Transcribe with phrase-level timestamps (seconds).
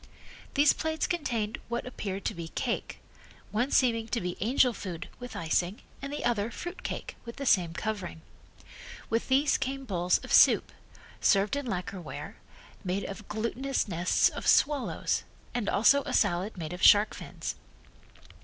[0.55, 2.97] These plates contained what appeared to be cake,
[3.51, 7.45] one seeming to be angel food with icing, and the other fruit cake with the
[7.45, 8.23] same covering.
[9.11, 10.71] With these came bowls of soup,
[11.19, 12.37] served in lacquer ware,
[12.83, 15.21] made of glutinous nests of swallows,
[15.53, 17.53] and also a salad made of shark fins.